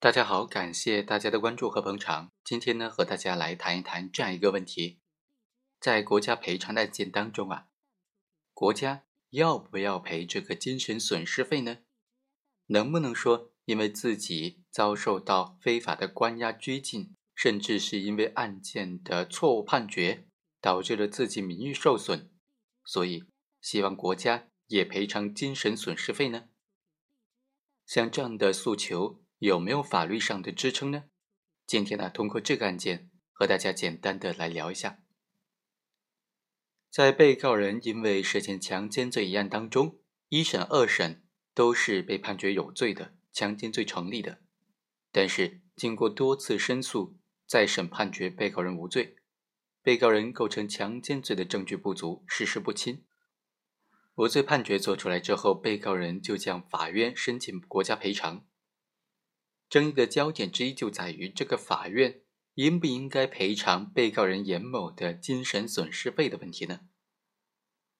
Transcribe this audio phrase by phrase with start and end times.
[0.00, 2.30] 大家好，感谢大家的关注和捧场。
[2.44, 5.00] 今天呢，和大家来谈一谈这样一个问题：
[5.80, 7.66] 在国家赔偿的案件当中啊，
[8.54, 11.78] 国家要不要赔这个精神损失费呢？
[12.66, 20.28] 能不能说因为自己遭受到非法的关押拘禁，甚至是因为案件的错误判决，
[20.60, 22.30] 导致了自己名誉受损，
[22.84, 23.24] 所以
[23.60, 26.44] 希望国家也赔偿精神损失费呢？
[27.84, 29.24] 像这样的诉求。
[29.38, 31.04] 有没有法律上的支撑呢？
[31.64, 34.98] 今天呢，通过这个案件和大家简单的来聊一下。
[36.90, 41.22] 在被告人因为涉嫌强奸罪一案当中，一审、二审
[41.54, 44.40] 都是被判决有罪的，强奸罪成立的。
[45.12, 49.14] 但是经过多次申诉，再审判决被告人无罪，
[49.82, 53.04] 被告人构成强奸罪的证据不足，事实不清。
[54.16, 58.47] 无罪判决做出来之后，被告人就向法院申请国家赔偿。
[59.68, 62.22] 争议的焦点之一就在于这个法院
[62.54, 66.80] 应不应该赔偿被告人严某的精神损失费的问题呢？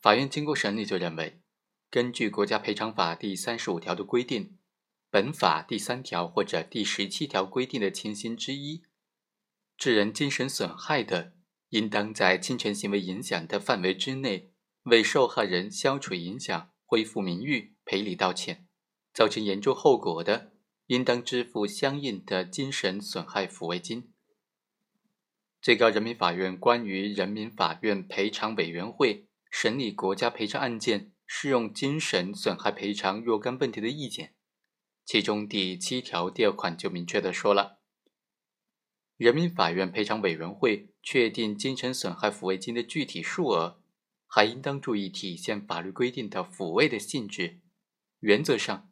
[0.00, 1.42] 法院经过审理就认为，
[1.90, 4.58] 根据国家赔偿法第三十五条的规定，
[5.10, 8.82] 本法第三条或者第十七条规定的情形之一，
[9.76, 11.34] 致人精神损害的，
[11.68, 14.52] 应当在侵权行为影响的范围之内，
[14.84, 18.64] 为受害人消除影响、恢复名誉、赔礼道歉；
[19.12, 20.54] 造成严重后果的。
[20.90, 24.10] 应当支付相应的精神损害抚慰金。
[25.62, 34.34] 最高人民法院关于人民法院赔偿委员会审理国家赔偿案件适用精神损害赔偿若干问题的意见，
[35.04, 37.78] 其中第七条第二款就明确的说了：
[39.16, 43.80] 人民法院赔偿委员会确定精神损害抚慰金的具体数额，
[44.26, 47.60] 还应当注意体现法律规定的抚慰的性质，
[48.18, 48.89] 原则上。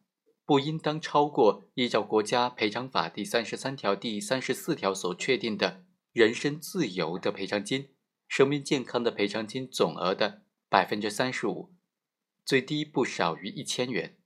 [0.49, 7.89] 不应当超过依照国家赔偿法第三十三条、第三十四条所确定的人身自由的赔偿金、
[8.27, 11.71] 生命健康的赔偿金总额的百分之三十五，
[12.43, 14.17] 最低不少于一千元。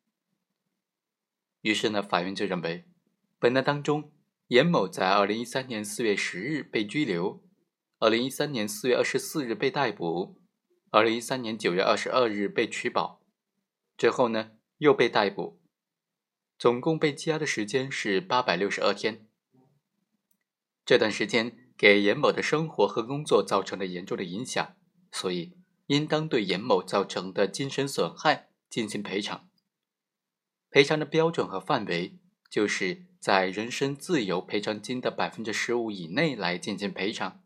[1.59, 2.85] 于是呢，法院就认为，
[3.37, 4.13] 本案当中，
[4.47, 7.43] 严某在二零一三年四月十日被拘留，
[7.99, 10.39] 二零一三年四月二十四日被逮捕，
[10.89, 13.21] 二零一三年九月二十二日被取保，
[13.97, 15.61] 之后呢又被逮捕。
[16.63, 19.27] 总共被羁押的时间是八百六十二天。
[20.85, 24.77] 这段时间给严某的生活和工作造成了严重的影响，
[25.11, 25.57] 所以
[25.87, 29.49] 应当对严某造成的精神损害进行赔偿。
[30.69, 32.17] 赔偿的标准和范围
[32.49, 37.43] 就是在人身自由赔偿金的百分之十五以内来进行赔偿。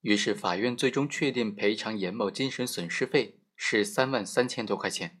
[0.00, 5.20] 于是法院最终确定赔偿严某精神损失费是三万三千多块钱。